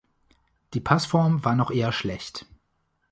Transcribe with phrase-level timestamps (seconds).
[0.73, 2.47] Die Passform war noch eher schlecht.